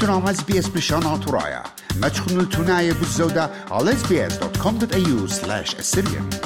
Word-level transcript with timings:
تنام 0.00 0.26
اس 0.28 0.42
بي 0.42 0.58
اس 0.58 0.68
بشان 0.68 1.20
ترايا 1.20 1.62
ما 2.00 2.08
تخنوا 2.08 2.42
التناية 2.42 2.92
بالزودة 2.92 3.50
على 3.70 3.92
sbs.com.au 3.92 5.28
slash 5.28 5.74
assyrian 5.74 6.36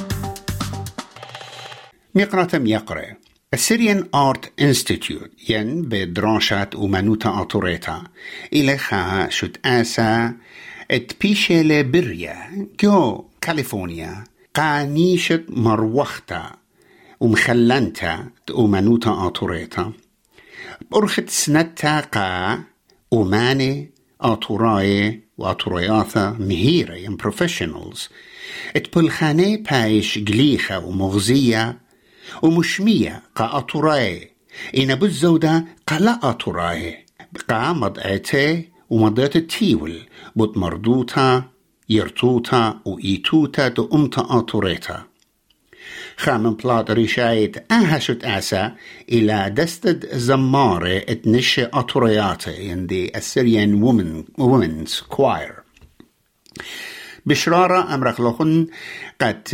ميقرة 2.15 2.59
ميقرة 2.59 3.17
السيريان 3.55 4.09
آرت 4.15 4.53
انستيتيوت 4.61 5.31
ين 5.51 5.83
بدراشة 5.83 6.69
ومنوتا 6.75 7.41
أطوريتا 7.41 8.03
إلى 8.53 8.79
خا 8.79 9.29
شت 9.29 9.67
آسا 9.67 10.35
ات 10.91 11.13
بيشيلي 11.21 11.83
بريا 11.83 12.67
جو 12.83 13.25
كاليفورنيا 13.41 14.25
قانيشت 14.55 15.45
مروختا. 15.49 16.53
ومخلنتا 17.21 18.25
ومنوتا 18.51 19.27
أطوريتا 19.27 19.93
برخت 20.91 21.31
سنتا 21.31 22.01
قا 22.01 22.70
وماني 23.11 23.91
أطوراي 24.21 25.21
وأطورياثا 25.39 26.37
مهيرة 26.41 26.95
ين 26.95 27.17
بروفيشنالز 27.17 28.09
اتبلخاني 28.77 29.57
بايش 29.57 30.19
قليخة 30.19 30.79
ومغزية 30.87 31.79
ومشمية 32.43 33.23
قا 33.35 33.59
أطوراي 33.59 34.31
إنا 34.79 34.95
بالزودة 34.95 35.65
قا 35.87 35.99
لا 35.99 36.19
أطوراي 36.23 37.07
قا 37.49 37.73
مضعتي 37.73 38.69
ومضيت 38.91 39.37
التيول 39.37 40.01
بوت 40.37 40.57
مردوتا 40.57 41.45
يرتوتا 41.89 42.81
وإيتوتا 42.85 43.69
دو 43.69 43.89
أمتا 43.95 44.27
أطوريتا 44.31 45.05
خامن 46.17 46.55
بلاد 46.55 46.91
ريشايت 46.91 47.73
أهشت 47.73 48.25
أسا 48.25 48.75
إلى 49.09 49.51
دستد 49.57 50.07
زمارة 50.13 50.97
اتنش 50.97 51.59
أطورياتي 51.61 52.75
in 52.75 52.87
the 52.87 53.11
Assyrian 53.19 53.81
woman, 53.81 54.25
Women's 54.39 55.01
Choir. 55.01 55.65
بشرارة 57.27 57.95
أمرك 57.95 58.21
لخن 58.21 58.67
قد 59.21 59.49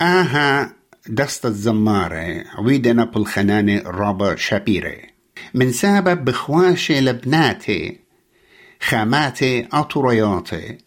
آها 0.00 0.72
دستد 1.08 1.52
زمارة 1.52 2.44
عويدنا 2.54 3.04
بالخنانة 3.04 3.82
رابا 3.86 4.36
شابيري 4.36 5.02
من 5.54 5.72
سبب 5.72 6.24
بخواشي 6.24 7.00
لبناتي 7.00 7.98
خاماتي 8.80 9.68
أطورياتي 9.72 10.78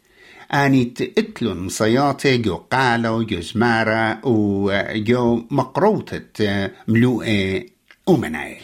أني 0.53 0.85
تقتلن 0.85 1.69
صياتي 1.69 2.37
جو 2.37 2.55
قالو 2.55 3.21
جو 3.23 3.41
زمارة 3.41 4.19
وجو 4.27 5.45
مقروطة 5.51 6.69
ملوءة 6.87 7.63
أمناي 8.09 8.57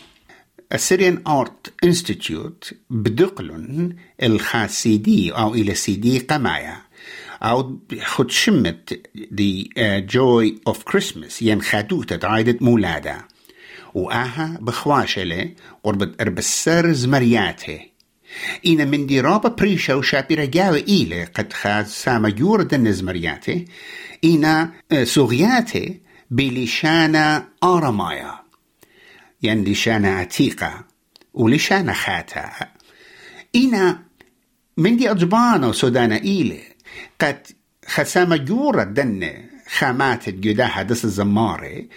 السيريان 0.74 1.24
آرت 1.28 1.74
انستيتيوت 1.84 2.72
بدقلن 2.90 3.96
الخاسيدي 4.24 5.32
أو 5.32 5.54
إلى 5.54 5.74
سيدي 5.76 6.20
قمايا 6.20 6.78
أو 7.44 7.80
خد 8.02 8.32
شمت 8.32 9.02
دي 9.32 9.70
جوي 9.88 10.56
اوف 10.68 10.84
كريسمس 10.84 11.42
ين 11.42 11.62
خدوتة 11.62 12.28
عايدة 12.28 12.58
مولادة 12.62 13.28
وآها 13.94 14.58
بخواشلة 14.62 15.52
قربت 15.84 16.22
أربسر 16.22 16.92
زمرياتي 16.92 17.92
إنا 18.66 18.86
من 18.86 19.06
دي 19.06 19.22
رابا 19.22 19.50
بريشا 19.50 19.94
وشابيرا 19.94 20.46
جاوة 20.46 20.84
إيلي 20.88 21.24
قد 21.24 21.54
خاز 21.54 21.88
ساما 21.88 22.34
يور 22.40 22.62
دنز 22.62 23.04
مرياتي 23.04 23.66
إنا 24.26 24.72
سوغياتي 25.04 26.00
بلشانا 26.32 27.48
آرمايا 27.64 28.40
يعني 29.42 29.72
لشانا 29.72 30.16
عتيقة 30.16 30.84
ولشانا 31.34 31.94
خاتا. 31.94 32.52
إنا 33.56 34.04
من 34.78 34.98
دي 34.98 35.12
أجبانا 35.12 35.68
وسودانا 35.68 36.16
إيلي 36.16 36.64
قد 37.22 37.48
خسامة 37.88 38.36
جورة 38.38 38.84
دن 38.84 39.34
خامات 39.68 40.30
جداها 40.30 40.82
دس 40.82 41.06
الزماري 41.06 41.90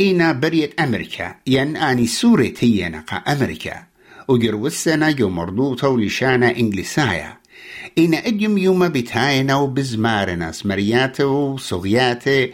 إنا 0.00 0.32
برية 0.32 0.70
أمريكا 0.80 1.34
ين 1.46 1.76
آني 1.76 2.06
سورة 2.06 2.52
هي 2.60 2.88
نقا 2.88 3.16
أمريكا. 3.16 3.86
وجروسنا 4.28 5.10
جو 5.10 5.28
مرضوطة 5.28 5.88
ولشانا 5.88 6.56
إنجليسايا 6.56 7.38
إن 7.98 8.14
أديم 8.14 8.58
يوم 8.58 8.88
بتاينا 8.88 9.56
وبزمارنا 9.56 10.52
سمرياته 10.52 11.26
وصغياته 11.26 12.50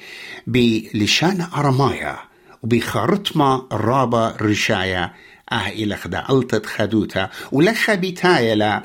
بلشانا 0.47 1.51
أرمايا 1.57 2.19
وبخرطمة 2.63 3.67
رابا 3.73 4.37
رشايا 4.41 5.13
آه 5.53 5.69
إلى 5.69 5.97
خدا 5.97 6.25
ألتت 6.31 6.67
خدوتا. 6.67 7.31
ولخا 7.53 7.95
بتايلا 7.95 8.83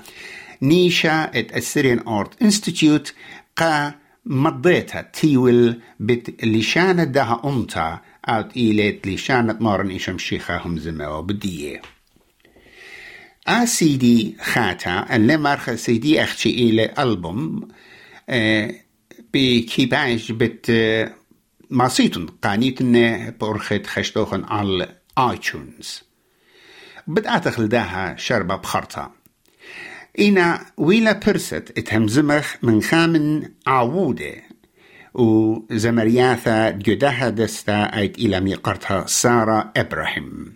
نيشا 0.62 1.24
ات 1.24 1.58
السيريان 1.58 2.00
أورت 2.00 2.42
انستيتيوت 2.42 3.14
قا 3.58 3.94
مضيتها 4.26 5.02
تيول 5.02 5.80
بت 6.00 6.46
لشانة 6.46 7.04
دها 7.04 7.42
أمتا. 7.46 8.00
أوت 8.26 8.58
إيلت 8.58 9.08
لشانة 9.08 9.58
مارن 9.60 9.90
إيشم 9.90 10.18
شيخا 13.50 13.58
هم 13.58 13.58
زماوة 13.58 13.58
بديه 13.58 13.64
آ 13.64 13.66
سي 13.66 13.98
دي 13.98 14.36
خاتا 14.42 15.16
اللي 15.16 15.38
مرخ 15.38 15.76
سي 15.76 15.98
دي 15.98 16.24
أختي 16.24 16.50
إلى 16.50 16.94
ألبوم 17.00 17.68
آه 18.30 18.76
بكيباج 19.34 20.32
بت 20.32 20.70
آه 20.70 21.12
ماسيتون 21.70 22.26
قانيتن 22.26 23.34
برخت 23.42 23.88
خشتوخن 23.88 24.44
على 24.44 24.96
آيتونز 25.18 26.04
بدأت 27.08 27.48
خلداها 27.48 28.16
شربة 28.18 28.56
بخرطة 28.56 29.12
إنا 30.20 30.66
ويلا 30.78 31.20
برست 31.28 31.74
اتهمزمخ 31.78 32.56
من 32.64 32.82
خامن 32.82 33.50
عوودة 33.68 34.34
وزمرياثا 35.14 36.70
جدها 36.70 37.30
دستا 37.30 37.98
ايت 37.98 38.18
إلى 38.20 38.40
ميقرتها 38.40 39.06
سارة 39.08 39.72
إبراهيم 39.78 40.54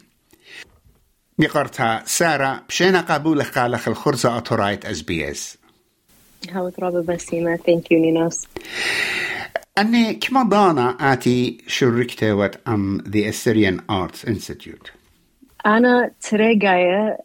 ميقرتها 1.39 2.03
سارة 2.05 2.63
بشينا 2.69 3.01
قبول 3.01 3.44
خالخ 3.45 3.88
الخرزة 3.88 4.38
أطرايت 4.38 4.85
اس 4.85 5.01
بي 5.01 5.31
اس 5.31 5.57
هاو 6.49 6.69
ترابة 6.69 7.01
بسيمة. 7.01 7.55
ثانك 7.55 7.91
يو 7.91 7.99
نينوس 8.01 8.47
أني 9.77 10.13
كما 10.13 10.43
ضانا 10.43 11.13
آتي 11.13 11.57
شركتي 11.67 12.31
وات 12.31 12.55
أم 12.67 12.99
The 12.99 13.31
Assyrian 13.33 13.79
Arts 13.91 14.29
Institute. 14.29 14.91
أنا 15.66 16.11
ترى 16.29 16.55
جاية 16.55 17.17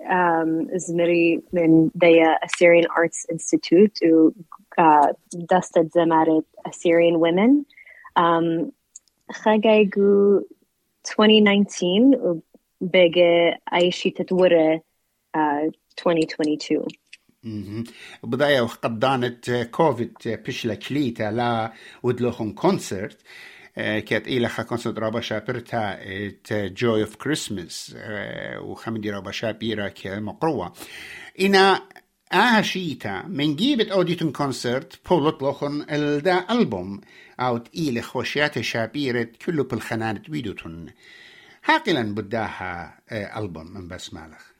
زمري 0.77 1.43
من 1.53 1.91
ديا 1.95 2.35
Assyrian 2.45 2.85
Arts 2.85 3.35
Institute 3.35 4.11
و 4.13 4.31
دستة 5.35 5.89
زمارة 5.95 6.45
Assyrian 6.69 7.17
Women. 7.21 7.65
um, 8.19 8.71
خاجايجو 9.33 10.41
2019 11.19 12.41
بقى 12.81 13.61
عايشي 13.67 14.11
تتورى 14.11 14.79
uh, 15.37 15.71
2022 16.07 16.87
بداية 18.23 18.61
وقد 18.61 18.99
دانت 18.99 19.51
كوفيد 19.71 20.15
بشلا 20.27 20.75
كليتا 20.75 21.23
لا 21.23 21.73
ودلوخن 22.03 22.53
كونسرت 22.53 23.19
كانت 23.77 24.29
إلى 24.29 24.51
كونسرت 24.69 24.99
رابا 24.99 25.21
شابرتا 25.21 25.99
جوي 26.53 27.03
اوف 27.03 27.17
كريسمس 27.17 27.97
وخمدي 28.61 29.11
رابا 29.11 29.31
شابيرا 29.31 29.89
كمقروة 29.89 30.73
إنا 31.41 31.83
آشيتا 32.33 33.23
من 33.23 33.57
جيبت 33.57 33.89
أوديتون 33.89 34.33
كونسرت 34.33 35.09
بولت 35.09 35.43
لوخن 35.43 35.87
الدا 35.91 36.45
ألبوم 36.51 37.01
أوت 37.41 37.69
إلى 37.75 38.03
خوشيات 38.03 38.61
شابيرت 38.61 39.37
كله 39.37 39.65
بالخنانة 39.65 40.23
بيدوتون 40.29 40.87
هاقلا 41.69 42.15
بداها 42.15 43.01
ألبوم 43.13 43.67
من 43.75 43.89
بس 43.89 44.15
مالخ 44.15 44.53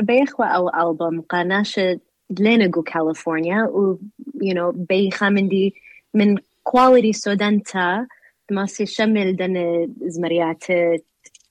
بيخوا 0.00 0.46
أو 0.46 0.90
ألبوم 0.90 1.20
قناشة 1.20 2.00
لينجو 2.30 2.82
كاليفورنيا 2.82 3.62
و 3.62 3.98
you 4.34 4.54
know 4.54 4.74
بيخا 4.74 5.28
من 5.28 5.48
دي 5.48 5.74
من 6.14 6.38
quality 6.38 7.10
سودانتا 7.10 8.06
ما 8.50 8.66
شمل 8.66 9.36
دن 9.36 9.86
زمريات 10.02 10.64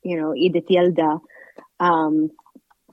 you 0.08 0.16
know 0.20 0.34
إيدت 0.36 0.72
يلدا 0.72 1.20
um, 1.84 2.30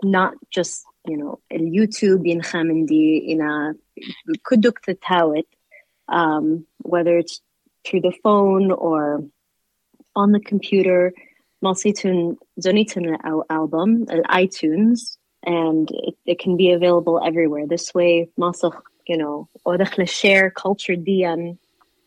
not 0.06 0.34
just 0.60 0.84
you 1.08 1.16
know 1.16 1.38
اليوتيوب 1.52 2.26
ينخا 2.26 2.62
من 2.62 2.84
دي 2.84 3.32
إنا 3.32 3.74
كدوك 4.50 4.78
تتاوت. 4.78 5.46
um, 6.12 6.66
whether 6.82 7.18
it's 7.18 7.40
through 7.84 8.00
the 8.00 8.12
phone 8.22 8.70
or 8.70 9.24
on 10.15 10.31
the 10.31 10.39
computer 10.39 11.13
Malsitun 11.63 12.37
Zonitun 12.61 13.17
album, 13.49 14.05
iTunes, 14.05 15.17
and 15.43 15.89
it, 15.91 16.15
it 16.25 16.39
can 16.39 16.57
be 16.57 16.71
available 16.71 17.19
everywhere. 17.23 17.65
This 17.67 17.93
way, 17.93 18.29
Masach, 18.39 18.79
you 19.07 19.17
know, 19.17 19.49
odach 19.65 20.07
share 20.07 20.51
culture 20.51 20.95
dian 20.95 21.57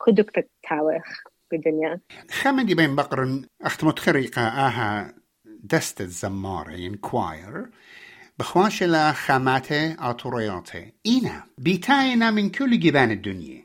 kuduk 0.01 0.31
tawech 0.67 1.03
بالدنيا. 1.51 2.01
خمدي 2.31 2.75
بين 2.75 2.97
بقرن 2.97 3.47
أخت 3.63 3.85
متخرقة 3.85 4.43
آها 4.43 5.15
دست 5.65 6.01
الزمارة 6.01 6.77
in 6.77 6.97
choir 7.09 7.69
بخواشلا 8.39 9.13
خاماته 9.13 10.11
آتورياته 10.11 10.93
إينا 11.07 11.45
بيتاينا 11.59 12.31
من 12.31 12.51
كل 12.51 12.81
جبان 12.81 13.11
الدنيا 13.11 13.65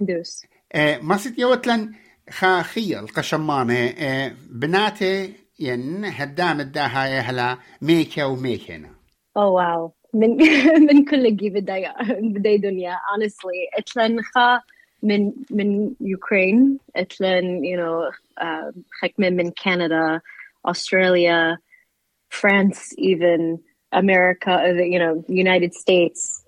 دوس 0.00 0.46
آه 0.72 0.98
ماسد 0.98 1.38
يوتلن 1.38 1.94
خا 2.29 2.61
خيل 2.61 3.07
قشمانة 3.07 3.93
آه 3.99 4.31
بناتي 4.49 5.33
ين 5.59 6.05
هدام 6.05 6.59
الداها 6.59 7.07
يهلا 7.07 7.57
ميكا 7.81 8.23
وميكينا 8.23 8.89
Oh 9.37 9.51
wow. 9.51 9.91
من 10.13 10.29
من 10.87 11.05
كل 11.05 11.35
بداية 11.49 11.95
بداية 12.21 12.61
دنيا. 12.61 12.93
Honestly 12.95 13.79
إتلن 13.79 14.21
خا 14.21 14.61
من 15.03 15.33
من 15.51 15.89
Ukraine 15.89 16.79
إتلن 16.95 17.61
you 17.63 17.77
know 17.77 18.11
uh, 18.41 18.73
حكمة 19.01 19.29
من 19.29 19.51
Canada 19.51 20.21
Australia 20.67 21.57
France 22.29 22.93
even 22.97 23.59
America 23.91 24.73
you 24.93 24.99
know 24.99 25.23
United 25.29 25.73
States. 25.73 26.43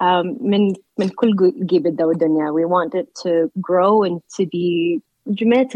um, 0.00 0.38
من 0.40 0.74
من 0.98 1.08
كل 1.08 1.52
جي 1.66 1.78
بداية 1.78 2.12
دنيا. 2.12 2.50
We 2.52 2.64
want 2.64 2.94
it 2.94 3.08
to 3.22 3.50
grow 3.60 4.02
and 4.04 4.20
to 4.36 4.46
be 4.46 5.02
جمعت 5.28 5.72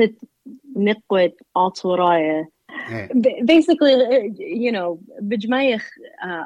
نقوة 0.77 1.33
عطوراية 1.57 2.51
basically 3.43 3.95
you 4.39 4.73
know 4.73 4.99
بجمايخ 5.21 5.91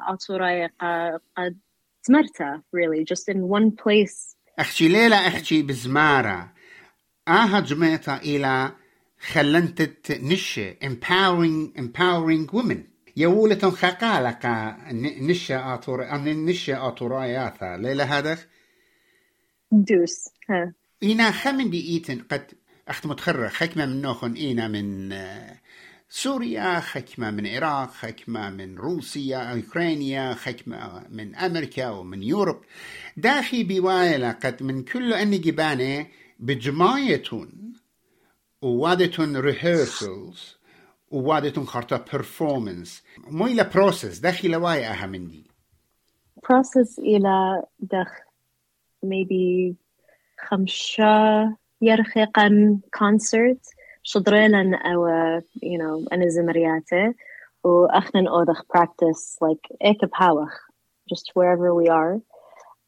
عطوراية 0.09 0.73
قد 1.37 1.57
تمرتا 2.05 2.63
really 2.77 3.05
just 3.05 3.29
in 3.29 3.49
one 3.49 3.71
place. 3.71 4.37
أحكي 4.61 4.89
ليلة 4.89 5.17
أحكي 5.17 5.63
بزمارة. 5.63 6.53
آها 7.29 7.61
جمعتا 7.61 8.17
إلى 8.17 8.73
خلنت 9.21 10.11
نشة 10.11 10.75
empowering 10.85 11.79
empowering 11.79 12.57
women 12.57 12.79
يولة 13.17 13.71
خقالك 13.71 14.47
نشة 15.21 15.75
آطور 15.75 16.07
نشة 16.25 16.89
آطوراياتا 16.89 17.77
ليلة 17.77 18.05
هذا؟ 18.05 18.39
دوس. 19.73 20.29
ها. 20.51 20.73
إينا 21.03 21.31
خمن 21.31 21.71
دي 21.71 21.89
إيتن 21.89 22.19
قد 22.19 22.53
أخت 22.89 23.07
متخرج 23.07 23.51
حكمة 23.51 23.87
من 23.87 24.03
نوخن 24.03 24.33
إينا 24.33 24.69
من 24.69 25.15
سوريا 26.09 26.81
حكمة 26.81 27.31
من 27.31 27.47
العراق 27.47 27.93
حكمة 27.95 28.51
من 28.51 28.79
روسيا 28.79 29.39
أوكرانيا 29.39 30.35
حكمة 30.35 31.07
من 31.09 31.35
أمريكا 31.35 31.91
ومن 31.91 32.23
يوروب. 32.23 32.61
داخي 33.17 33.65
بوايلة 33.65 34.33
قد 34.33 34.63
من 34.63 34.85
كل 34.85 35.15
أني 35.15 35.39
جبانة 35.39 36.07
بجمايتون 36.39 37.73
ووادتون 38.63 39.37
ريهرسلز 39.37 40.57
ووادتون 41.11 41.67
خارطة 41.67 42.05
performance. 42.05 42.91
مو 43.19 43.47
إلى 43.47 43.71
بروسس 43.75 44.19
داخي 44.19 44.49
لواي 44.49 44.87
أهم 44.87 45.11
من 45.11 45.29
دي 45.29 45.51
process 46.47 46.99
إلى 46.99 47.63
دخ 47.81 48.09
maybe 49.07 49.75
خمسة 50.49 51.57
يرخيقا 51.83 52.79
concert 52.97 53.77
شدريلا 54.03 54.77
أو 54.77 55.07
you 55.65 55.79
know 55.79 56.13
أنا 56.13 56.29
زمرياتة. 56.29 57.15
وأخنا 57.65 58.31
أوضخ 58.31 58.63
practice 58.63 59.39
like 59.45 59.77
إيك 59.85 60.05
بهاوخ 60.05 60.53
just 61.13 61.31
wherever 61.35 61.75
we 61.75 61.89
are. 61.89 62.21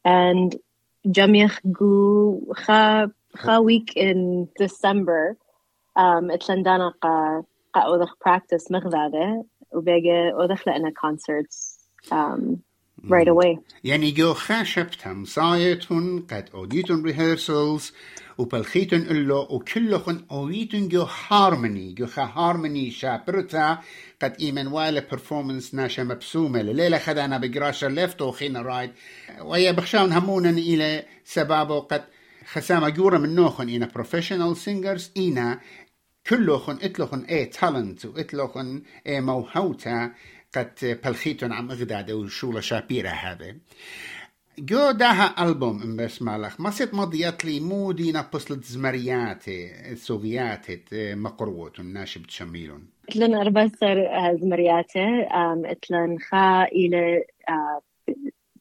And 0.05 0.57
جميخ 1.05 1.59
جو 1.65 2.53
خا 2.53 3.11
خا 3.35 3.59
week 3.59 3.93
in 3.95 4.47
December 4.61 5.35
um, 5.97 6.31
إتلندانا 6.31 6.93
قا 7.01 7.43
قا 7.73 7.81
أوضخ 7.81 8.13
practice 8.13 8.71
مغذاذة. 8.71 9.45
وبيجي 9.73 10.31
أوضخ 10.31 10.67
لنا 10.67 10.91
concerts 11.05 11.79
um, 12.11 12.57
right 13.03 13.27
away. 13.27 13.59
يعني 13.83 14.11
جو 14.11 14.33
خاشبتم 14.33 15.25
صايتون 15.25 16.19
قد 16.19 16.49
أوديتون 16.53 17.13
rehearsals 17.13 17.93
وبالخيتن 18.37 19.01
إلو 19.01 19.47
وكلهن 19.49 20.25
أويتن 20.31 20.87
جو 20.87 21.05
هارموني 21.27 21.93
جو 21.93 22.05
هارموني 22.17 22.91
شابرتا 22.91 23.77
قد 24.21 24.35
إيمن 24.41 24.67
والا 24.67 25.07
performance 25.11 25.73
ناشا 25.73 26.01
مبسومة. 26.01 26.61
لليلة 26.61 26.97
خدانا 26.97 27.37
بقراشة 27.37 27.87
ليفت 27.87 28.21
وخينا 28.21 28.61
رايد 28.61 28.91
ويا 29.41 29.71
بخشاون 29.71 30.11
همونا 30.11 30.49
إلى 30.49 31.03
سبابه 31.25 31.79
قد 31.79 32.03
خسامة 32.51 32.89
جورة 32.89 33.17
من 33.17 33.35
نوخن. 33.35 33.69
إنا 33.69 33.89
professional 33.97 34.55
singers 34.55 35.03
إنا 35.17 35.59
كلهن 36.27 36.77
إتلهن 36.81 37.25
إيه 37.29 37.51
تالنت 37.51 38.05
وإتلهن 38.05 38.81
إيه 39.05 39.19
موهوتا. 39.19 40.11
قد 40.55 40.99
بالخيتن 41.03 41.51
عم 41.51 41.71
أغداد 41.71 42.11
وشولة 42.11 42.59
شابيرة 42.59 43.09
هذا. 43.09 43.55
جو 44.59 44.91
داها 44.91 45.47
ألبوم 45.47 45.81
ام 45.81 45.97
بسمع 45.97 46.37
لك 46.37 46.61
ما 46.61 46.69
ست 46.69 46.93
مضيات 46.93 47.45
لي 47.45 47.59
مو 47.59 47.91
دينا 47.91 48.29
بصلت 48.33 48.63
زمرياتي 48.63 49.71
سوفياتي 49.95 50.83
مقروت 51.15 51.79
الناشب 51.79 52.23
تشميلون 52.23 52.87
اتلن 53.09 53.35
أربسر 53.35 54.07
زمرياته 54.41 55.27
اتلن 55.65 56.17
خا 56.19 56.63
إلى 56.63 57.23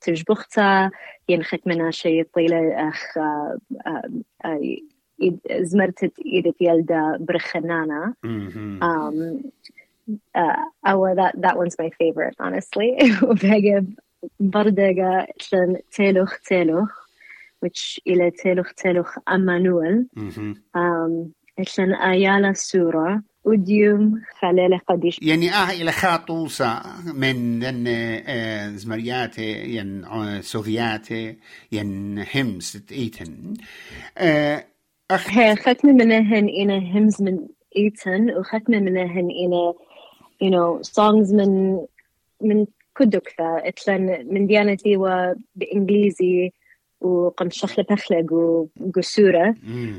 تجبختا 0.00 0.91
ينخت 1.29 1.61
منها 1.67 1.91
شيء 1.91 2.23
طويلة 2.34 2.88
أخ 2.88 3.05
زمرتت 5.61 6.12
إيدت 6.26 6.56
يلدا 6.61 7.17
برخنانا. 7.20 8.14
Uh, 10.34 10.64
oh, 10.87 11.14
that 11.14 11.34
that 11.40 11.56
one's 11.56 11.76
my 11.78 11.90
favorite, 11.99 12.37
honestly. 12.38 12.96
Bardega 14.40 15.26
len 15.52 15.76
teluch 15.93 16.32
teluch, 16.49 16.88
which 17.60 18.00
ile 18.06 18.31
teluch 18.31 18.75
teluch 18.76 19.12
Emmanuel. 19.28 20.05
Um, 20.75 21.34
len 21.76 21.94
Ayala 21.94 22.55
Sura. 22.55 23.22
وديوم 23.44 24.22
خلال 24.40 24.78
قديش 24.88 25.19
يعني 25.22 25.50
آه 25.50 25.70
إلى 25.70 25.93
خاطوسة 25.93 26.82
من 27.14 27.62
ين 27.62 28.76
زمرياتي 28.76 29.76
ين 29.76 30.05
سوفياتي 30.40 31.37
ين 31.72 32.19
همس 32.34 32.82
ايتن 32.93 33.55
اخ 35.10 35.31
هي 35.31 35.56
ختمة 35.56 35.93
منهن 35.93 36.49
إنا 36.49 36.78
همز 36.78 37.22
من 37.22 37.38
ايتن 37.76 38.31
وختمة 38.31 38.78
منهن 38.78 39.28
إنا 39.46 39.74
you 40.45 40.51
know 40.51 40.83
songs 40.83 41.33
من 41.33 41.81
من 42.41 42.67
كدكثة 42.99 43.69
اتلن 43.69 44.27
من 44.35 44.47
ديانتي 44.47 44.97
وبإنجليزي 44.97 46.53
وقم 47.01 47.51
شخلة 47.51 47.87
بخلق 47.91 48.33
وقسورة 48.33 49.55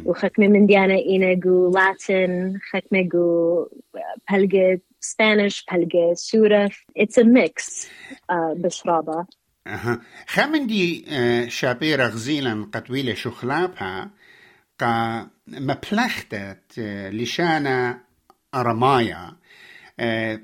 وختمة 0.05 0.47
من 0.47 0.65
ديانة 0.65 0.95
إينا 0.95 1.33
جو 1.33 1.71
لاتن 1.71 2.59
ختمة 2.71 3.01
جو 3.01 3.67
بلغة 4.31 4.79
سبانيش 4.99 5.65
بلغة 5.71 6.13
سورة. 6.13 6.69
It's 6.99 7.17
a 7.17 7.23
mix 7.23 7.87
uh, 8.31 8.57
بشرابة. 8.57 9.25
أها. 9.67 10.01
خامن 10.27 10.67
دي 10.67 11.05
شابيرة 11.49 12.07
غزيلا 12.07 12.67
قطويلة 12.73 13.13
شخلابها 13.13 14.09
قا 14.79 15.27
مبلختت 15.47 16.79
لشانا 17.11 18.01
أرمايا. 18.55 19.35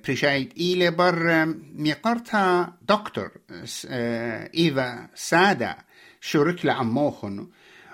بريشايت 0.06 0.58
إيلي 0.58 0.92
بر 0.92 1.46
ميقرتها 1.76 2.78
دكتور 2.82 3.32
إيفا 4.58 5.10
سادة 5.16 5.78
شرك 6.22 6.66
لعموخن 6.66 7.48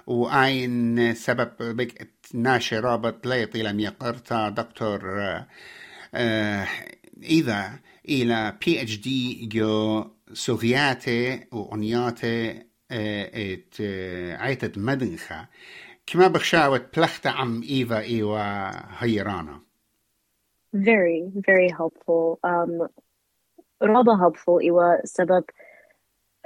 وأين 0.08 1.14
سبب 1.14 1.52
بك 1.60 2.08
ناشي 2.34 2.80
رابط 2.80 3.28
ليط 3.28 3.56
إلى 3.56 3.74
ميقرتها 3.74 4.50
دكتور 4.50 5.02
إيفا 7.24 7.80
إلى 8.10 8.58
بي 8.66 8.82
اتش 8.82 8.96
دي 8.98 9.46
جو 9.46 10.06
سوفياتي 10.34 11.48
وأنياتي 11.52 12.64
ات 12.92 13.76
عيتت 14.42 14.78
مدنخة. 14.78 15.48
كما 16.08 16.28
بخشاوت 16.28 16.98
بلخت 16.98 17.28
عم 17.28 17.64
إيفا 17.64 18.00
إيوا 18.00 18.40
هيرانا 19.04 19.62
very 20.74 21.32
very 21.36 21.70
helpful. 21.70 22.40
Um 22.44 22.88
رابا 23.82 24.18
helpful. 24.18 24.62
إيوا 24.62 25.06
سبب. 25.06 25.44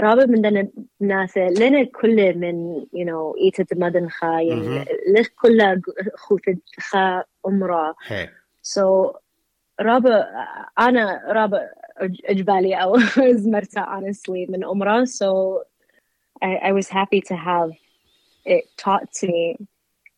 رابا 0.02 0.26
من 0.26 0.42
دنا 0.42 0.70
ناس 1.00 1.38
لنا 1.38 1.84
كل 1.84 2.38
من 2.38 2.86
you 2.94 3.06
know 3.06 3.38
إيتة 3.44 3.66
مدن 3.76 4.10
خا. 4.10 4.40
يعني 4.42 4.86
لك 5.08 5.34
كل 5.42 5.82
خوفت 6.16 6.60
خا 6.80 7.24
أمرا 7.48 7.94
so 8.64 9.16
رابا 9.82 10.28
أنا 10.80 11.22
رابا 11.28 11.70
أجبالي 12.26 12.76
أو 12.76 12.98
زمرتا 13.44 13.86
honestly 13.86 14.50
من 14.50 14.64
أمرا 14.64 15.06
so 15.06 15.64
I, 16.44 16.56
I 16.56 16.72
was 16.72 16.90
happy 16.90 17.22
to 17.22 17.36
have 17.36 17.72
it 18.46 18.66
taught 18.78 19.12
to 19.20 19.28
me. 19.28 19.58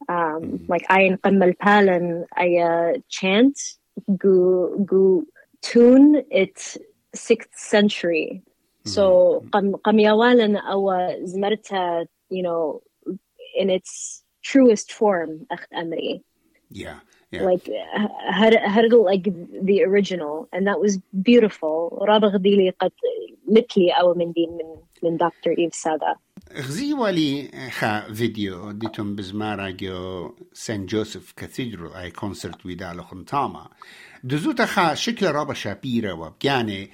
Um, 0.09 0.65
like 0.67 0.85
I 0.89 1.09
نقمل 1.09 1.53
بالن 1.65 2.25
I 2.35 2.47
uh, 2.57 2.99
chant. 3.09 3.76
go 4.16 4.76
go 4.84 5.22
tune 5.62 6.22
it 6.30 6.76
6th 7.16 7.54
century 7.54 8.42
so 8.84 9.44
قم 9.52 9.76
قم 9.76 9.98
يوالا 9.98 10.58
أو 10.58 10.92
زمرتها 11.22 12.06
you 12.30 12.42
know 12.42 12.80
in 13.60 13.70
its 13.70 14.22
truest 14.42 14.92
form 14.92 15.46
أخت 15.50 15.72
أمري 15.72 16.22
yeah 16.70 16.98
yeah 17.30 17.42
like 17.42 17.68
had 18.30 18.54
had 18.54 18.92
like 18.92 19.24
the 19.68 19.82
original 19.84 20.48
and 20.52 20.66
that 20.66 20.80
was 20.80 20.98
beautiful 21.22 21.98
رابغ 22.02 22.36
ديلي 22.36 22.70
قد 22.70 22.92
مثلي 23.48 23.90
أو 23.90 24.14
من 24.14 24.32
دي 24.32 24.46
من 24.46 24.76
من 25.03 25.17
دكتور 25.17 25.53
إيف 25.57 25.75
سادا 25.75 26.15
غزيوا 26.53 27.09
لي 27.09 27.49
خا 27.71 28.13
فيديو 28.13 28.71
ديتم 28.71 29.15
بزمارا 29.15 29.69
جو 29.69 30.35
سان 30.53 30.85
جوزيف 30.85 31.31
كاثيدرال 31.31 31.93
اي 31.93 32.11
كونسرت 32.11 32.65
ويدا 32.65 32.93
لخنتاما 32.93 33.69
دزوتا 34.23 34.65
خا 34.65 34.93
شكل 34.93 35.25
رابا 35.25 35.53
شابيرا 35.53 36.13
وبياني 36.13 36.91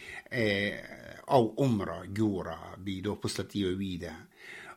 أو 1.32 1.56
امرا 1.60 2.06
جورا 2.06 2.76
بيدو 2.78 3.16
بسلتي 3.16 3.66
ويدا 3.66 4.14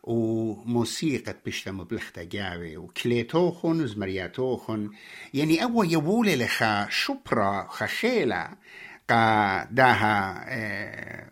وموسيقى 0.07 1.35
بشتا 1.47 1.71
مبلختا 1.71 2.23
جاوي 2.23 2.77
وكليتوخن 2.77 3.83
وزمرياتوخن 3.83 4.91
يعني 5.35 5.65
أو 5.65 5.85
يبولي 5.85 6.37
لخا 6.37 6.87
شبرا 6.91 7.67
خشيلا 7.71 8.57
قا 9.11 9.65
داها 9.71 10.47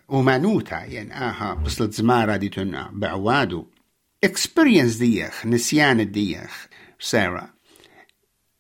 ومانوتا 0.09 0.85
يعني 0.85 1.15
آها 1.15 1.55
بصلت 1.55 1.95
زمارة 1.95 2.37
دي 2.37 2.49
تن 2.49 2.85
بعوادو. 2.93 3.67
Experience 4.27 4.99
ديخ 4.99 5.47
نسيان 5.47 6.11
ديخ 6.11 6.69
سارة. 7.01 7.55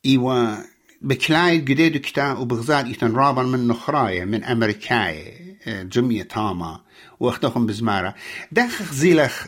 إيوا 0.06 0.56
بكلايد 1.02 1.70
قديدو 1.70 1.98
كتا 1.98 2.32
وبغزاد 2.32 2.88
إتن 2.88 3.14
رابا 3.14 3.42
من 3.42 3.68
نخراية 3.68 4.24
من 4.24 4.44
أمريكاية 4.44 5.58
جمية 5.66 6.22
تاما. 6.22 6.80
واختهم 7.20 7.66
بزمارة. 7.66 8.14
داخل 8.52 8.84
زيلخ 8.84 9.46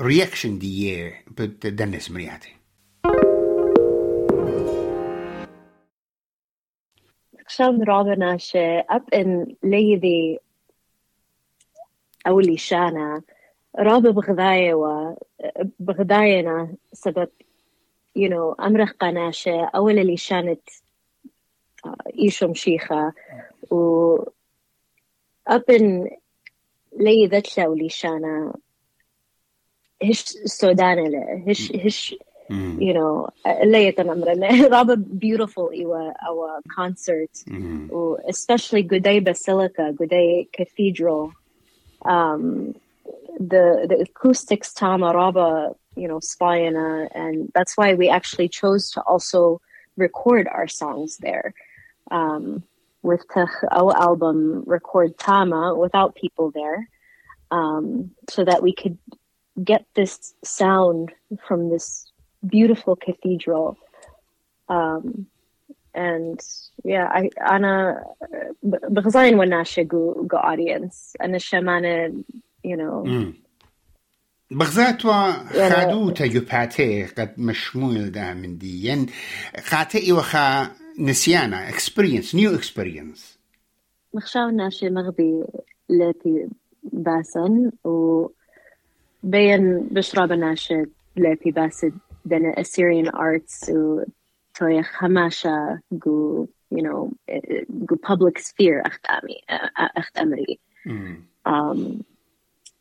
رياكشن 0.00 0.58
دي 0.58 1.10
بدنس 1.38 2.10
مرياتي. 2.10 2.56
شام 7.48 7.82
رابنا 7.82 8.36
شي 8.36 8.80
up 8.80 9.04
in 9.14 9.54
ليدي 9.62 10.38
أولي 12.26 12.56
شانا 12.56 13.22
رابا 13.78 14.10
بغذاية 14.10 14.74
و 14.74 15.16
بغذاينا 15.78 16.76
سبب 16.92 17.28
you 18.18 18.28
know 18.28 18.64
أمرخ 18.64 18.92
قناشة 18.92 19.64
أول 19.74 19.98
اللي 19.98 20.16
شانت 20.16 20.68
إيشو 22.18 22.48
مشيخة 22.48 23.12
و 23.70 24.16
up 25.50 25.64
in 25.72 26.08
ليدت 26.98 27.58
لولي 27.58 27.88
شانا 27.88 28.54
هش 30.02 30.22
سودان 30.44 30.98
هش 31.48 31.72
هش 31.72 32.14
you 32.51 32.93
know 32.93 33.29
ليت 33.63 34.01
نمرنا 34.01 34.67
رابا 34.67 35.05
beautiful 35.23 35.71
إيوا 35.71 36.11
our 36.11 36.61
concert 36.75 37.43
و 37.91 38.17
especially 38.27 38.83
G'day 38.83 39.23
Basilica 39.23 39.93
G'day 39.93 40.47
Cathedral 40.53 41.33
um 42.05 42.73
the 43.39 43.85
the 43.89 43.97
acoustics 44.07 44.73
tama 44.73 45.13
raba 45.13 45.75
you 45.95 46.07
know 46.07 46.19
spyana 46.19 47.09
and 47.13 47.51
that's 47.53 47.75
why 47.77 47.93
we 47.93 48.09
actually 48.09 48.49
chose 48.49 48.91
to 48.91 49.01
also 49.01 49.61
record 49.97 50.47
our 50.47 50.67
songs 50.67 51.17
there 51.17 51.53
um 52.11 52.63
with 53.03 53.23
our 53.71 53.93
album 54.07 54.63
record 54.65 55.17
tama 55.17 55.75
without 55.75 56.15
people 56.15 56.51
there 56.51 56.89
um 57.51 58.11
so 58.29 58.43
that 58.49 58.61
we 58.63 58.73
could 58.73 58.97
get 59.71 59.85
this 59.95 60.33
sound 60.43 61.11
from 61.47 61.69
this 61.69 61.87
beautiful 62.42 62.96
cathedral. 62.96 63.76
Um 64.68 65.26
and 65.94 66.40
yeah 66.84 67.08
I 67.12 67.30
أنا 67.40 68.04
بغزاين 68.62 69.38
وناشا 69.38 69.82
go 69.82 70.26
go 70.26 70.38
audience. 70.38 71.16
أنا 71.20 71.38
شمانة 71.38 72.24
you 72.64 72.76
know. 72.76 73.32
بغزاتوا 74.50 75.32
خادوتا 75.68 76.24
يباتي 76.24 77.04
قد 77.04 77.34
مشمول 77.38 78.10
دا 78.10 78.34
من 78.34 78.58
دي. 78.58 78.88
ين 78.88 79.06
خاتئي 79.58 80.12
وخا 80.12 80.70
نسيانا. 80.98 81.70
Experience 81.70 82.34
new 82.34 82.58
experience. 82.58 83.38
مخشاو 84.14 84.50
ناشي 84.50 84.90
مغبي 84.90 85.44
لاتي 85.88 86.48
باسن 86.82 87.70
و 87.84 88.28
بين 89.22 89.88
بشرب 89.90 90.32
ناشي 90.32 90.84
لاتي 91.16 91.50
باسد. 91.50 91.92
دنا 92.24 92.54
Assyrian 92.54 93.10
arts 93.10 93.68
و 93.68 94.04
توي 94.54 94.82
خماشا 94.82 95.80
جو 95.92 96.48
you 96.74 96.82
know 96.82 97.12
جو 97.68 97.96
public 97.96 98.38
sphere 98.38 98.86
أخت 98.86 99.06
أمي 99.06 99.40
أخت 99.96 100.18
أمري 100.18 100.60
um, 101.48 102.04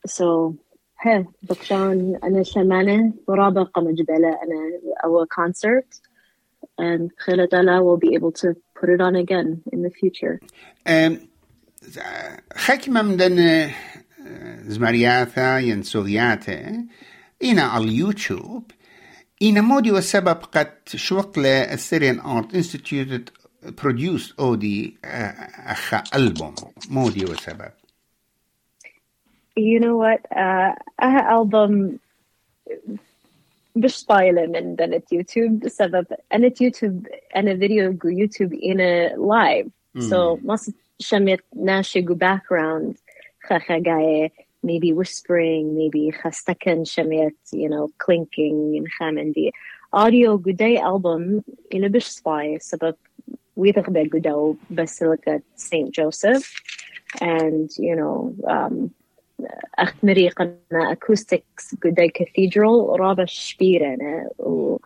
so 0.07 0.53
هي 0.99 1.25
بكشان 1.43 2.19
أنا 2.23 2.43
شمانة 2.43 3.13
ورابع 3.27 3.63
قم 3.63 3.91
جبالة 3.91 4.29
أنا 4.29 4.79
our 5.05 5.25
concert 5.25 5.99
and 6.79 7.11
خلال 7.19 7.83
will 7.83 7.97
be 7.97 8.15
able 8.15 8.31
to 8.31 8.55
put 8.75 8.89
it 8.89 9.01
on 9.01 9.15
again 9.15 9.63
in 9.71 9.81
the 9.81 9.89
future. 9.89 10.39
حكمة 12.55 13.01
من 13.01 13.69
زمرياتا 14.67 15.59
ينسوغياتا 15.59 16.85
إنا 17.43 17.61
على 17.61 17.83
اليوتيوب 17.83 18.71
إنا 19.41 19.61
مودي 19.61 19.91
والسبب 19.91 20.37
قد 20.51 20.71
شوق 20.95 21.31
السيريان 21.37 22.19
آرت 22.19 22.55
انستيتيوت 22.55 23.29
produced 23.81 24.33
أودي 24.39 24.97
أخا 25.65 26.03
ألبوم 26.15 26.55
مودي 26.89 27.25
والسبب 27.25 27.71
You 29.59 29.79
know 29.79 29.97
what? 29.97 30.21
Uh, 30.31 30.75
أها 31.03 31.43
album 31.43 31.97
مش 33.75 34.05
طايلة 34.05 34.45
من 34.45 34.75
دنت 34.75 35.13
يوتيوب 35.13 35.59
بسبب 35.59 36.05
أنا 36.33 36.51
يوتيوب 36.61 37.07
أنا 37.35 37.57
فيديو 37.57 37.91
جو 37.91 38.09
يوتيوب 38.09 38.53
إنا 38.53 39.15
live. 39.15 39.69
So 40.01 40.45
ما 40.45 40.57
شميت 40.99 41.39
ناشي 41.55 42.01
جو 42.01 42.15
background 42.15 42.95
خخا 43.43 43.77
جاية 43.77 44.31
maybe 44.62 44.92
whispering 44.92 45.74
maybe 45.74 46.10
خستكن 46.10 46.84
شميت 46.84 47.36
you 47.54 47.68
know 47.68 47.88
clinking 48.04 48.74
in 48.74 48.84
خامندي 48.98 49.50
audio 49.96 50.36
جوداي 50.36 50.78
album 50.78 51.42
إنا 51.74 51.88
بش 51.88 52.06
سباي 52.06 52.58
سبب 52.58 52.94
ويتغبى 53.56 54.04
جوداو 54.04 54.56
Basilica 54.74 55.40
Saint 55.56 55.90
Joseph 55.90 56.52
and 57.20 57.70
you 57.78 57.96
know 57.96 58.34
um, 58.48 58.90
أخت 59.78 60.04
مريقنا 60.04 60.58
acoustics 60.94 61.76
قداي 61.84 62.08
cathedral 62.08 63.00
رابع 63.00 63.24
شبيرنا 63.24 64.28
و 64.38 64.78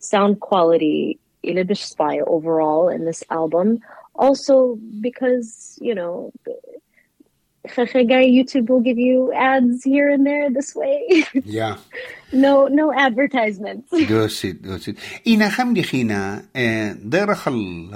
sound 0.00 0.34
quality 0.34 1.16
إلى 1.44 1.64
بش 1.64 1.84
spy 1.84 2.20
overall 2.26 2.88
in 2.88 3.04
this 3.04 3.22
album 3.30 3.78
also 4.18 4.78
because 5.00 5.78
you 5.80 5.94
know 5.94 6.32
YouTube 7.77 8.69
will 8.69 8.81
give 8.81 8.97
you 8.97 9.33
ads 9.33 9.83
here 9.83 10.09
and 10.09 10.25
there 10.25 10.49
this 10.49 10.75
way. 10.75 11.23
Yeah. 11.45 11.77
no 12.33 12.67
no 12.67 12.93
advertisements. 12.93 13.91
دوسي 14.09 14.51
دوسي 14.51 14.95
إنا 15.27 15.49
خمدي 15.49 15.83
خينا 15.83 16.45
دير 17.03 17.35
خل 17.35 17.89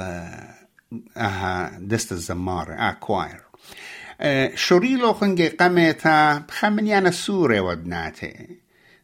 أها 1.17 1.79
دست 1.81 2.11
الزمار 2.11 2.67
أكواير 2.69 3.41
شوريلو 4.55 5.13
خنجي 5.13 5.47
قميتا 5.47 6.37
بخمنيانا 6.37 7.11
سورة 7.11 7.59
ودناتي 7.61 8.47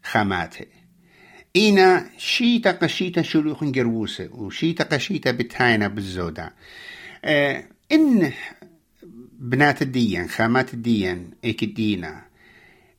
خماتي 0.03 0.67
إينا 1.55 2.09
شيتا 2.17 2.71
قشيتا 2.71 3.21
شوريلو 3.21 3.55
خنجي 3.55 3.81
روسة 3.81 4.29
وشيتا 4.31 4.83
قشيتا 4.83 5.31
بتاينا 5.31 5.87
بالزودة 5.87 6.53
إن 7.91 8.31
بنات 9.39 9.81
الدين 9.81 10.27
خامات 10.27 10.73
الدين 10.73 11.31
إيك 11.43 11.63
الدينا 11.63 12.21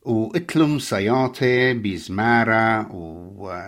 وإتلم 0.05 0.79
صياطة 0.79 1.73
بزمارة 1.73 2.91
و 2.91 3.61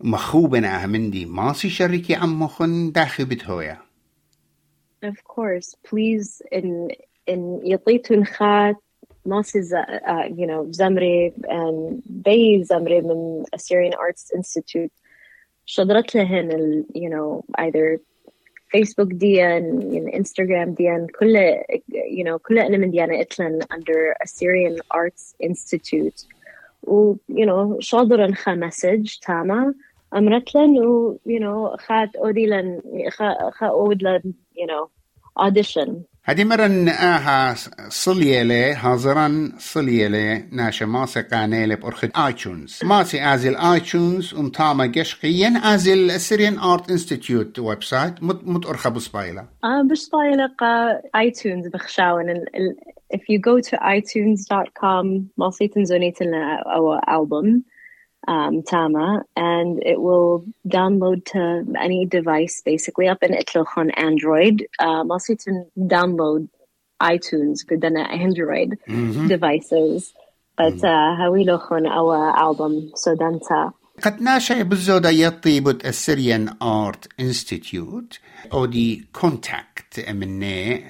مخوبنا 0.00 0.82
أهمندي 0.82 1.26
ماسي 1.26 1.68
شركي 1.68 2.14
عمخن 2.14 2.92
داخل 2.92 3.24
بتهويا. 3.24 3.78
Of 5.04 5.24
course, 5.24 5.74
please 5.88 6.42
in 6.52 6.88
in 7.30 7.60
يطيتون 7.64 8.24
خات 8.24 8.76
ماسي 9.26 9.60
uh, 9.60 10.28
you 10.36 10.46
know 10.46 10.70
زمري 10.70 11.32
and 11.44 12.02
بي 12.06 12.64
زمري 12.64 13.00
من 13.00 13.44
Assyrian 13.56 13.94
Arts 13.94 14.30
Institute. 14.36 14.92
لهن 16.14 16.50
ال, 16.50 16.84
you 16.94 17.08
know 17.08 17.44
either 17.58 18.00
فيسبوك 18.72 19.08
ديان 19.12 20.08
انستغرام 20.14 20.74
ديان 20.74 21.06
كل 21.18 21.36
you 21.92 22.24
know 22.24 22.36
كل 22.36 22.58
أنا 22.58 22.76
من 22.76 22.90
ديانا 22.90 23.20
إتلن 23.20 23.60
under 23.62 24.14
Assyrian 24.24 24.80
Arts 24.94 25.34
Institute. 25.42 26.26
و 26.82 27.14
you 27.28 27.46
know 27.46 27.78
شاطرا 27.80 28.32
خا 28.34 28.54
مسج 28.54 29.18
تاما 29.22 29.74
أمرتلن 30.14 30.78
و 30.78 31.18
you 31.26 31.40
know 31.40 31.76
خات 31.76 32.16
أوديلن 32.16 32.80
خا 33.08 33.50
خا 33.50 33.66
أودلن 33.66 34.34
you 34.56 34.66
know 34.66 34.88
audition. 35.44 36.11
هذه 36.24 36.44
مرة 36.44 36.90
آها 36.90 37.54
صليلة 37.88 38.74
حاضرا 38.74 39.52
صليلة 39.58 40.44
ناشا 40.52 40.84
ماسي 40.84 41.22
قانيلة 41.22 41.74
بأرخد 41.74 42.10
آيتونز 42.16 42.80
ماسي 42.84 43.34
آزل 43.34 43.56
آيتونز 43.56 44.34
ومتاما 44.34 44.92
قشقيا 44.96 45.48
آزل 45.48 46.20
سيريان 46.20 46.58
آرت 46.58 46.90
انستيتيوت 46.90 47.58
ويب 47.58 47.82
سايت 47.82 48.22
مت 48.22 48.40
مت 48.44 48.66
أرخى 48.66 48.90
بسبايلة 48.90 49.46
آه 49.64 49.82
بسبايلة 49.90 50.46
قا 50.58 51.00
آيتونز 51.20 51.68
بخشاون. 51.68 52.34
if 53.14 53.20
you 53.20 53.38
go 53.38 53.60
to 53.70 53.76
itunes.com 53.78 55.22
ماسي 55.36 55.68
تنزونيت 55.68 56.22
لنا 56.22 56.62
أو 56.66 56.94
ألبوم. 56.94 57.62
um, 58.27 58.63
Tama, 58.63 59.23
and 59.35 59.81
it 59.83 59.99
will 60.01 60.45
download 60.67 61.25
to 61.33 61.65
any 61.79 62.05
device 62.05 62.61
basically 62.65 63.07
up 63.07 63.23
in 63.23 63.31
Itloch 63.31 63.77
on 63.77 63.91
Android. 63.91 64.65
Um, 64.79 65.11
also 65.11 65.35
to 65.35 65.65
download 65.77 66.49
iTunes 67.01 67.67
for 67.67 67.77
the 67.77 67.87
Android 67.97 68.77
mm-hmm. 68.87 69.27
devices. 69.27 70.13
But 70.57 70.81
هاويلوخ 70.83 71.71
on 71.71 71.85
our 71.85 72.35
album 72.35 72.91
Sodanta. 72.95 73.73
قد 74.01 74.21
ناشا 74.21 74.63
بالزودة 74.63 75.09
يطيبت 75.09 75.85
السيريان 75.85 76.55
آرت 76.61 77.07
انستيتيوت 77.19 78.19
او 78.53 78.65
دي 78.65 79.07
كونتاكت 79.13 80.09
مني 80.09 80.83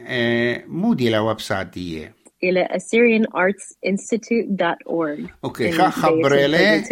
مودي 0.67 1.09
لا 1.09 1.19
ويب 1.19 1.39
سايت 1.39 1.67
دي 1.67 2.09
إلى 2.44 2.68
AssyrianArtsInstitute.org 2.72 5.20
أوكي 5.44 5.72
خا 5.72 5.90
خبريلي 5.90 6.82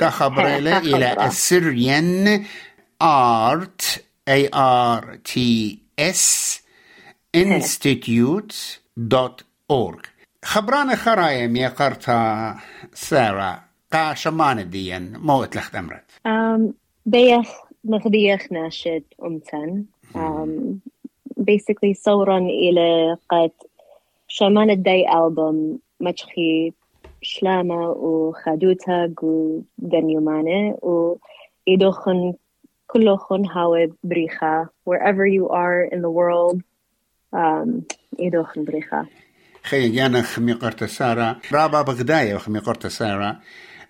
خا 0.00 0.10
خبريلي 0.20 0.78
إلى 0.78 1.30
Assyrian 1.30 2.40
Art 3.02 3.98
A 4.30 4.48
R 4.98 5.02
T 5.28 5.30
S 6.00 6.22
Institute.org 7.36 10.06
خبرانا 10.44 10.96
خرايم 10.96 11.56
يا 11.56 11.68
قرطة 11.68 12.56
سارة 12.94 13.64
قا 13.92 14.14
شمان 14.14 14.70
ديان 14.70 15.12
موت 15.16 15.56
لخت 15.56 15.74
أمرت. 15.74 16.04
um, 16.28 16.60
بيخ 17.06 17.48
مغديخ 17.84 18.52
ناشد 18.52 19.02
أمتن. 19.24 19.84
um, 20.14 20.48
basically 21.40 21.92
صورا 22.04 22.38
إلى 22.38 23.16
قد 23.30 23.50
شمان 24.34 24.70
الداي 24.70 25.04
ألبوم 25.12 25.78
مجخي 26.00 26.72
شلامة 27.22 27.90
وخادوتا 27.90 29.14
و 29.22 29.60
دنيومانة 29.78 30.74
و 30.82 31.16
إدوخن 31.68 32.32
كلوخن 32.86 33.46
هاو 33.46 33.92
بريخا 34.04 34.68
wherever 34.90 35.26
you 35.26 35.48
are 35.48 35.84
in 35.84 36.00
the 36.00 36.10
world 36.10 36.62
um, 37.34 37.82
إدوخن 38.20 38.64
بريخا 38.64 39.06
خي 39.62 39.88
جانا 39.88 40.22
خمي 40.22 40.52
قرت 40.52 40.84
سارة. 40.84 41.36
رابا 41.52 41.82
بغداية 41.82 42.34
وخمي 42.34 42.58
قرت 42.58 42.86
سارة. 42.86 43.40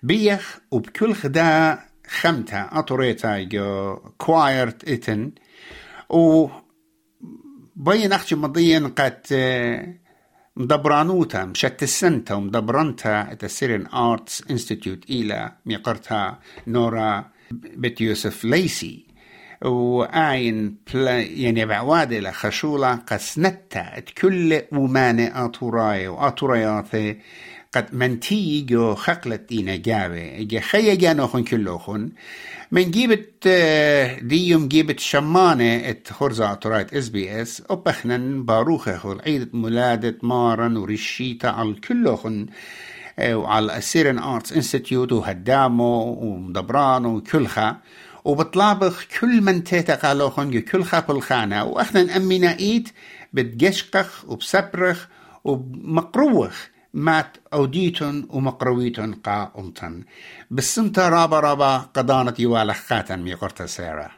بيخ 0.03 0.59
وبكل 0.71 1.13
خدا 1.13 1.79
خمتا 2.07 2.69
أطوريتا 2.71 3.43
جو 3.43 3.95
كوايرت 4.17 4.89
إتن. 4.89 5.31
و 6.09 6.47
بين 7.75 8.13
أختي 8.13 8.35
مضيا 8.35 8.93
قد 8.97 9.21
مدبرانوتا 10.57 11.45
مشت 11.45 11.83
السنتا 11.83 12.33
ومدبرنتا 12.33 13.37
السيرين 13.43 13.87
آرتس 13.87 14.43
انستيتيوت 14.51 15.09
إلى 15.09 15.51
ميقرتها 15.65 16.39
نورا 16.67 17.25
بيت 17.51 18.01
يوسف 18.01 18.45
ليسي. 18.45 19.05
وآين 19.65 20.77
يعني 20.93 21.65
بعواد 21.65 22.13
إلى 22.13 22.31
خشولة 22.31 22.95
قسنتا 22.95 23.99
كل 23.99 24.61
ومانة 24.71 25.45
أطوراي 25.45 26.07
وأطورياثي 26.07 27.17
قد 27.73 27.95
منتي 27.95 28.61
جو 28.61 28.95
خقلت 28.95 29.49
دينا 29.49 29.75
جاوي 29.75 30.43
جا 30.45 30.59
خيا 30.59 30.95
جانو 30.95 31.27
خن 31.27 31.43
كلوخن 31.43 32.09
من 32.71 32.91
جيبت 32.91 33.47
ديوم 34.21 34.67
جيبت 34.67 34.99
شمانة 34.99 35.89
ات 35.89 36.07
خرزة 36.11 36.53
طرايت 36.53 36.93
إس 36.93 37.09
بي 37.09 37.41
إس. 37.41 37.63
وبخنن 37.69 38.45
باروخة 38.45 38.97
خل 38.97 39.21
عيدة 39.25 39.49
مولادة 39.53 40.17
مارن 40.23 40.77
ورشيتا 40.77 41.47
على 41.47 41.73
كلوخن 41.73 42.45
وعلى 43.19 43.77
السيرن 43.77 44.19
آرتس 44.19 44.53
انستيتيوت 44.53 45.11
وهدامو 45.11 46.03
ومدبرانو 46.03 47.15
وكلخا 47.17 47.77
وبطلابخ 48.25 49.05
كل 49.19 49.41
من 49.41 49.63
تيتا 49.63 49.95
قالوخن 49.95 50.59
كلخا 50.59 50.99
بالخانة 50.99 51.63
واخنا 51.63 52.17
امينا 52.17 52.59
إيت 52.59 52.89
بتجشقخ 53.33 54.25
وبسبرخ 54.27 55.07
ومقروخ 55.43 56.72
مات 56.93 57.37
أوديتن 57.53 58.27
ومقرويتن 58.29 59.13
قا 59.13 59.51
أمتن. 59.57 60.03
بالسنتا 60.51 61.09
رابا 61.09 61.39
رابا 61.39 61.77
قدانت 61.77 62.39
يوالخ 62.39 62.77
خاتن 62.77 63.19
ميقرت 63.19 63.61
سيرا 63.61 64.11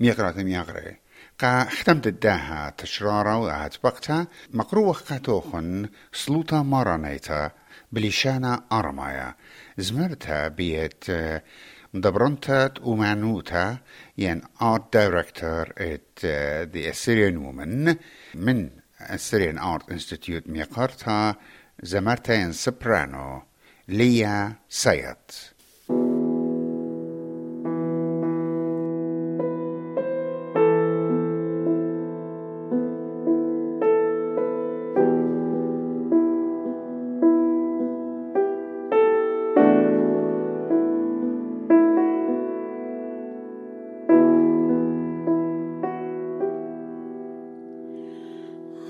ميقرت 0.00 0.38
ميقري 0.38 0.96
قا 1.38 1.64
ختمت 1.64 2.06
الداها 2.06 2.74
تشرارا 2.78 3.34
وقعت 3.34 3.76
بقتا. 3.84 4.26
مقروخ 4.52 5.02
قاتوخن 5.02 5.88
سلوتا 6.12 6.62
مارانيتا 6.62 7.50
بليشانا 7.92 8.64
أرمايا. 8.72 9.34
زمرتها 9.78 10.48
بيت 10.48 11.04
مدبرنتات 11.94 12.78
ومعنوتا 12.82 13.78
ين 14.18 14.42
art 14.60 14.82
director 14.92 15.66
at 15.76 16.24
uh, 16.24 16.92
Assyrian 16.92 17.42
woman. 17.44 17.96
من 18.34 18.70
Assyrian 19.00 19.58
Art 19.58 19.92
Institute 19.92 20.48
ميقرتها 20.48 21.36
the 21.82 22.00
Martin 22.00 22.52
soprano 22.52 23.44
Leah 23.88 24.58
Sayat. 24.68 25.50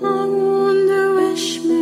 I 0.01 0.25
wonder 0.25 1.13
wish 1.15 1.63
me 1.63 1.74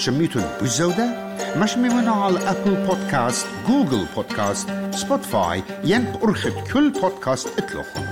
شميتون 0.00 0.44
بالزودة 0.60 1.06
مش 1.56 1.76
ميمنا 1.76 2.10
على 2.10 2.38
أبل 2.50 2.74
بودكاست 2.86 3.46
جوجل 3.68 4.06
بودكاست 4.16 4.68
سبوتفاي 4.90 5.62
ينب 5.84 6.16
أرخد 6.24 6.52
كل 6.72 6.90
بودكاست 6.90 7.48
اتلوخن 7.58 8.02